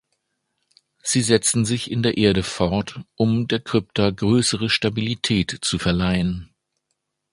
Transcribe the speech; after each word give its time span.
Sie 1.03 1.21
setzen 1.21 1.63
sich 1.63 1.91
in 1.91 2.01
der 2.01 2.17
Erde 2.17 2.41
fort, 2.41 3.01
um 3.13 3.47
der 3.47 3.59
Krypta 3.59 4.09
größere 4.09 4.67
Stabilität 4.71 5.59
zu 5.61 5.77
verleihen. 5.77 6.49